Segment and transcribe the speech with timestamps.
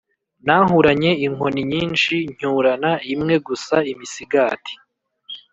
[0.45, 4.73] Nahuranye inkoni nyinshi ncyurana imwe gusa-Imisigati.